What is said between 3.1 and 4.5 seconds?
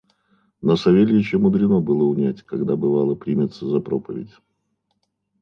примется за проповедь.